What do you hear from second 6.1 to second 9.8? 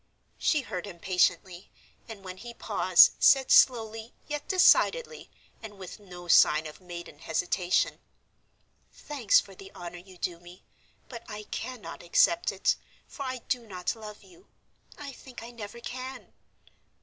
sign of maiden hesitation, "Thanks for the